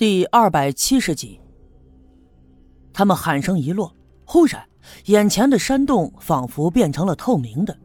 [0.00, 1.38] 第二百七十集，
[2.90, 4.64] 他们喊声一落，忽然，
[5.04, 7.76] 眼前的山洞仿佛变成了透明的，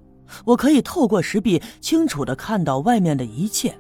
[0.46, 3.78] 我可以透过石壁清楚的看到外面的一切。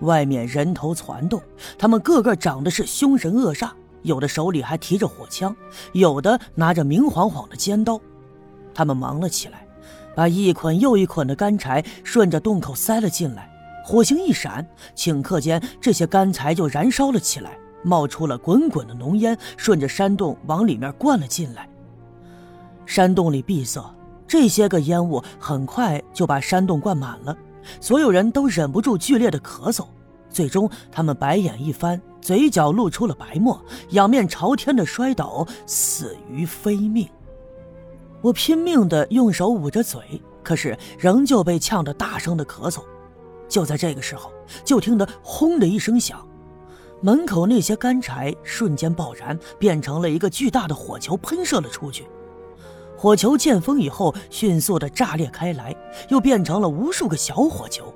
[0.00, 1.42] 外面人头攒动，
[1.78, 5.54] 他们个个长得是凶神恶煞，有的手里还提着火枪，
[5.92, 8.00] 有的拿着明晃晃的尖刀。
[8.72, 9.66] 他们忙了起来，
[10.16, 13.57] 把一捆又一捆的干柴顺着洞口塞了进来。
[13.88, 21.66] 火星一闪，顷刻间，这些干柴就燃烧了起来，冒出了滚滚的浓烟，顺着山洞往里面灌了进来。
[22.84, 23.82] 山洞里闭塞，
[24.26, 27.34] 这些个烟雾很快就把山洞灌满了，
[27.80, 29.86] 所有人都忍不住剧烈的咳嗽。
[30.28, 33.58] 最终，他们白眼一翻，嘴角露出了白沫，
[33.92, 37.08] 仰面朝天的摔倒，死于非命。
[38.20, 42.82] 我拼命的用手捂着嘴，可是仍旧被呛得大声的咳嗽。
[43.48, 44.30] 就在这个时候，
[44.64, 46.26] 就听得“轰”的一声响，
[47.00, 52.06] 门口那些干柴瞬间爆燃，变成了一个巨大的火球，喷射了出去。
[52.96, 55.74] 火球见风以后，迅速的炸裂开来，
[56.08, 57.94] 又变成了无数个小火球，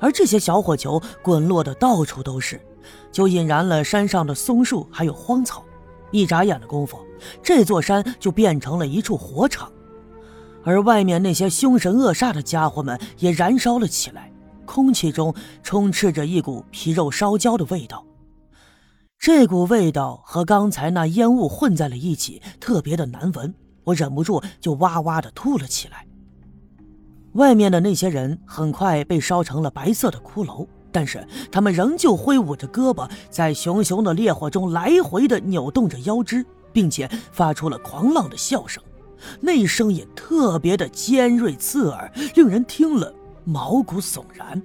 [0.00, 2.60] 而这些小火球滚落的到处都是，
[3.12, 5.64] 就引燃了山上的松树还有荒草。
[6.10, 6.98] 一眨眼的功夫，
[7.40, 9.70] 这座山就变成了一处火场，
[10.64, 14.31] 而外面那些凶神恶煞的家伙们也燃烧了起来。
[14.64, 18.04] 空气中充斥着一股皮肉烧焦的味道，
[19.18, 23.54] 这股味道和刚才那烟雾混在了一起，特别的难闻。
[23.84, 26.06] 我忍不住就哇哇的吐了起来。
[27.32, 38.82] 外面的那些人很快被烧成了白色的骷髅，但是他们仍旧挥舞着胳膊，在熊熊的烈火中来回的扭动着腰肢，并且发出了狂浪的笑声，
[39.40, 43.12] 那声音特别的尖锐刺耳，令人听了。
[43.44, 44.60] 毛骨悚然，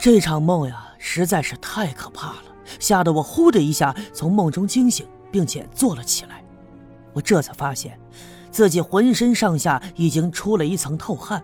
[0.00, 2.42] 这场梦呀实在是太可怕了，
[2.78, 6.44] 吓得我呼的一下从梦中惊醒，并且坐了起来。
[7.12, 7.98] 我这才发现，
[8.50, 11.42] 自己浑身上下已经出了一层透汗。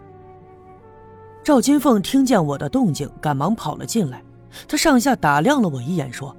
[1.42, 4.22] 赵金凤听见我的动静，赶忙跑了进来，
[4.68, 6.36] 她上下打量了我一眼，说：“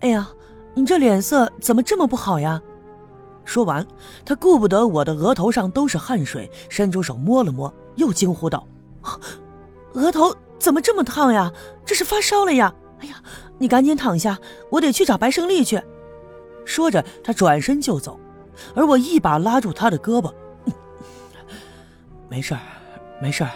[0.00, 0.28] 哎呀，
[0.74, 2.60] 你这脸色怎么这么不好呀？”
[3.44, 3.86] 说完，
[4.24, 7.72] 他顾不得我的额头上都是汗水，伸出手摸了摸。
[7.96, 8.66] 又惊呼道
[9.94, 11.52] ：“额头怎么这么烫呀？
[11.84, 12.74] 这是发烧了呀！
[13.00, 13.22] 哎呀，
[13.58, 14.36] 你赶紧躺下，
[14.70, 15.80] 我得去找白胜利去。”
[16.66, 18.18] 说着，他转身就走，
[18.74, 20.32] 而我一把拉住他的胳膊
[22.28, 22.60] ：“没事儿，
[23.20, 23.50] 没事儿，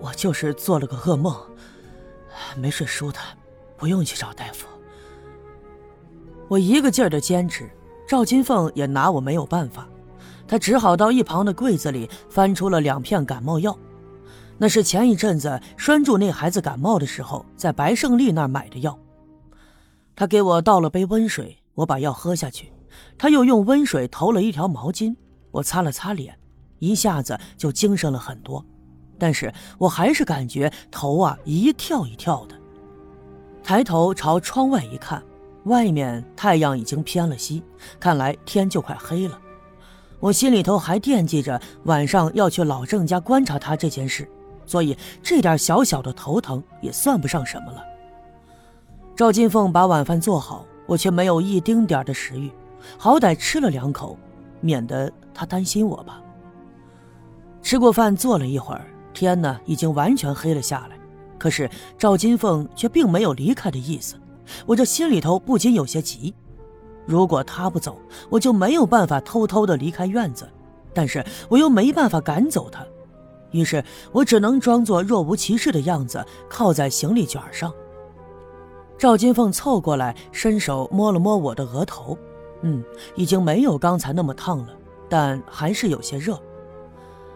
[0.00, 1.34] 我就是做了个噩梦，
[2.56, 3.24] 没睡舒坦，
[3.76, 4.66] 不用去找大夫。”
[6.48, 7.70] 我一个劲儿的坚持，
[8.12, 9.88] 赵金凤也拿我没有办法。
[10.46, 13.74] 他只好到一旁的柜子里翻出了两片感冒药，
[14.58, 18.98] 那是前一阵子拴住那孩子感冒的时候在白胜利那儿买的药。
[20.14, 22.70] 他给我倒了杯温水，我把药喝下去。
[23.16, 25.16] 他又用温水投了一条毛巾，
[25.50, 26.38] 我擦了擦脸，
[26.80, 28.62] 一下子就精神了很多。
[29.18, 32.54] 但是我还是感觉头啊一跳一跳的。
[33.62, 35.22] 抬头朝窗外一看，
[35.64, 37.62] 外面太阳已经偏了西，
[38.00, 39.38] 看来天就快黑了。
[40.20, 44.28] 我心里头还惦记着晚上要去老郑家观察他这件事，
[44.66, 47.82] 所以这点小小的头疼也算不上什么了。
[49.16, 52.50] 赵金凤把晚饭做好，我却没有一丁点的食欲，
[52.96, 54.16] 好歹吃了两口，
[54.60, 56.22] 免得他担心我吧。
[57.62, 60.96] 吃过饭，坐了一会儿，天呢已经完全黑了下来，
[61.38, 64.16] 可是赵金凤却并没有离开的意思，
[64.66, 66.34] 我这心里头不禁有些急。
[67.06, 67.98] 如果他不走，
[68.30, 70.48] 我就没有办法偷偷的离开院子，
[70.94, 72.86] 但是我又没办法赶走他，
[73.50, 77.72] 于是我只能装作若无其事的样子，靠在行李卷上。
[78.96, 82.16] 赵金凤凑过来，伸手摸了摸我的额头，
[82.60, 82.84] 嗯，
[83.16, 84.68] 已经没有刚才那么烫了，
[85.08, 86.38] 但还是有些热。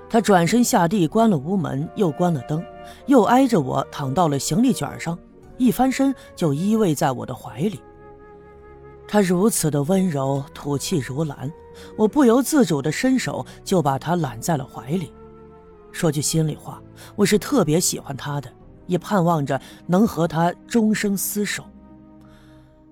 [0.08, 2.64] 他转身下地，关了屋门，又关了灯，
[3.06, 5.18] 又挨着我躺到了行李卷上，
[5.58, 7.80] 一翻身就依偎在我的怀里。
[9.08, 11.50] 他如此的温柔，吐气如兰，
[11.96, 15.12] 我不由自主的伸手就把他揽在了怀里。
[15.92, 16.82] 说句心里话，
[17.14, 18.52] 我是特别喜欢他的，
[18.86, 21.64] 也盼望着能和他终生厮守。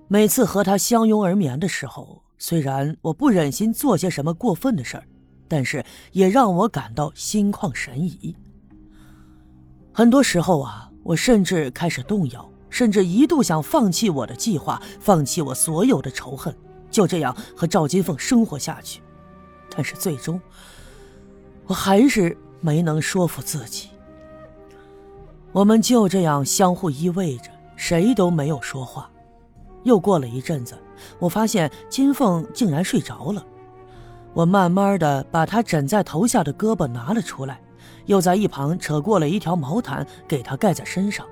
[0.06, 5.04] 每次和他相拥而眠的时候，虽然我不忍心做些什么过分的事儿，
[5.48, 8.34] 但是也让我感到心旷神怡。
[9.92, 12.48] 很多时候啊，我甚至开始动摇。
[12.74, 16.52] 甚至一度想放弃我的计划，放弃我所有的仇恨，
[16.90, 19.00] 就这样和赵金凤生活下去。
[19.70, 20.40] 但是最终，
[21.68, 23.90] 我还是没能说服自己。
[25.52, 29.08] 我们就这样相互依偎着，谁都没有说话。
[29.84, 30.76] 又过了一阵子，
[31.20, 33.46] 我发现金凤竟然睡着了。
[34.32, 37.60] 我慢慢的把她枕在头下的胳膊拿了出来，
[38.06, 41.24] 又在一旁扯过了一条毛毯给她盖在身上。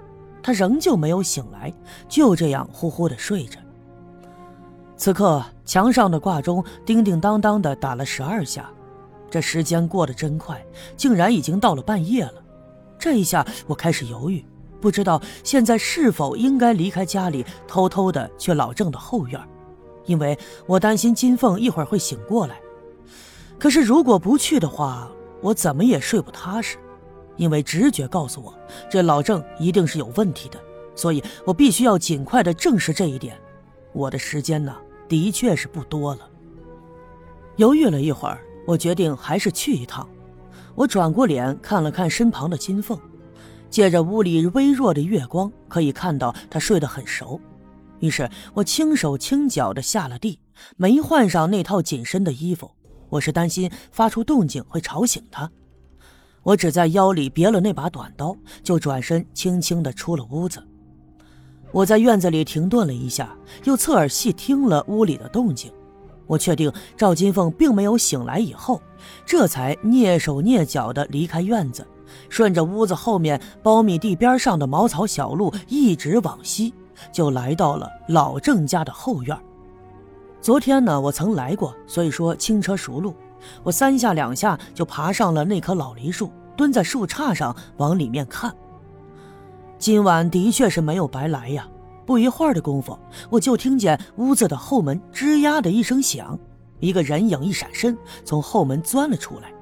[0.42, 1.72] 他仍旧没有醒来，
[2.08, 3.58] 就这样呼呼的睡着。
[4.96, 8.70] 此刻墙上的挂钟叮叮当当的打了十二下，
[9.30, 10.64] 这时间过得真快，
[10.96, 12.34] 竟然已经到了半夜了。
[12.98, 14.44] 这一下我开始犹豫。
[14.80, 19.40] 不知道现在是否应该离开家里，偷偷的去老郑的后院，
[20.06, 20.36] 因为
[20.66, 22.60] 我担心金凤一会儿会醒过来。
[23.60, 25.08] 可是如果不去的话，
[25.40, 26.78] 我怎么也睡不踏实，
[27.36, 28.54] 因为直觉告诉我，
[28.90, 30.58] 这老郑一定是有问题的，
[30.94, 33.36] 所以我必须要尽快的证实这一点。
[33.92, 34.76] 我的时间呢，
[35.08, 36.28] 的确是不多了。
[37.56, 40.08] 犹豫了一会儿，我决定还是去一趟。
[40.74, 42.98] 我转过脸看了看身旁的金凤。
[43.68, 47.40] 借着屋里微弱的月光，可以看到她睡得很熟。
[48.00, 50.38] 于是我轻手轻脚的下了地，
[50.76, 52.70] 没换上那套紧身的衣服。
[53.08, 55.50] 我是担心发出动静会吵醒她。
[56.42, 60.62] 我只在腰里别了那把短刀，就转身轻轻地出了屋子。
[61.70, 63.34] 我在院子里停顿了一下，
[63.64, 65.72] 又侧耳细听了屋里的动静。
[66.26, 68.80] 我确定赵金凤并没有醒来以后，
[69.24, 71.86] 这才蹑手蹑脚地离开院子。
[72.28, 76.74] 顺着屋子后面苞米地边上的茅草小路一直往西，
[77.10, 79.38] 就来到了老郑家的后院。
[80.40, 83.14] 昨天呢，我曾来过，所以说轻车熟路。
[83.62, 88.54] 我三下两下就爬上了那棵老梨树，蹲在树杈上往里面看。
[89.78, 91.68] 今晚的确是没有白来呀！
[92.04, 92.98] 不一会儿的功夫，
[93.30, 96.38] 我就听见屋子的后门吱呀的一声响，
[96.80, 99.52] 一个人影一闪身从后门钻了出来。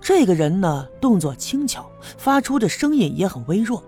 [0.00, 1.86] 这个人呢，动作轻巧，
[2.18, 3.82] 发出的声音也很微弱。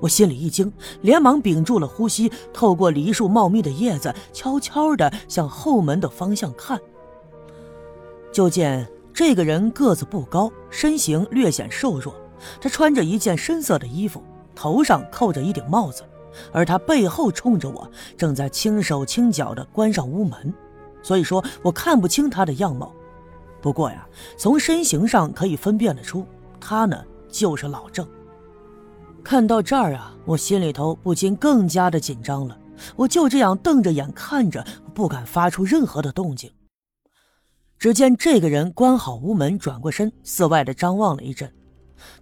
[0.00, 0.72] 我心里一惊，
[1.02, 6.80] 连忙屏住了呼吸，透过梨树茂密的叶子，悄悄地向后门的方向看。
[8.32, 12.14] 就见这个人个子不高，身形略显瘦弱。
[12.60, 14.22] 他穿着一件深色的衣服，
[14.54, 16.02] 头上扣着一顶帽子，
[16.50, 20.52] 而他背后冲着我，正在轻手轻脚地关上屋门，
[21.02, 22.92] 所以说我看不清他的样貌。
[23.60, 24.04] 不过呀，
[24.36, 26.26] 从身形上可以分辨得出，
[26.58, 28.04] 他呢就是老郑。
[29.22, 32.58] 看到这儿啊，我心里头不禁更加的紧张了。
[32.96, 36.50] 我就这样瞪着眼看着，不敢发出任何的动静。
[37.82, 41.52] 只见这个人关好屋门，转过身，四外的张望了一阵。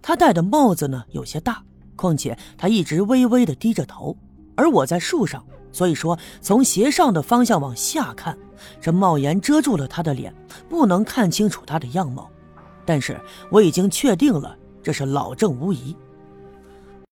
[0.01, 1.63] 他戴的帽子呢有些大，
[1.95, 4.17] 况且他一直微微的低着头，
[4.55, 5.45] 而我在树上。
[5.71, 8.35] 所以说，从斜上的方向往下看，
[8.81, 10.33] 这帽檐遮住了他的脸，
[10.67, 12.27] 不能看清楚他的样貌。
[12.83, 13.21] 但是
[13.51, 15.95] 我已经确定了，这是老郑无疑。